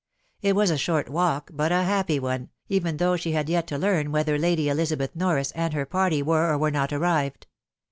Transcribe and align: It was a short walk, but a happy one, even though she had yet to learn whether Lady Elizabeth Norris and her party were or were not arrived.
It 0.41 0.55
was 0.55 0.71
a 0.71 0.79
short 0.79 1.09
walk, 1.09 1.51
but 1.53 1.71
a 1.71 1.83
happy 1.83 2.19
one, 2.19 2.49
even 2.67 2.97
though 2.97 3.15
she 3.15 3.33
had 3.33 3.49
yet 3.49 3.67
to 3.67 3.77
learn 3.77 4.11
whether 4.11 4.39
Lady 4.39 4.67
Elizabeth 4.67 5.15
Norris 5.15 5.51
and 5.51 5.75
her 5.75 5.85
party 5.85 6.23
were 6.23 6.51
or 6.51 6.57
were 6.57 6.71
not 6.71 6.91
arrived. 6.91 7.45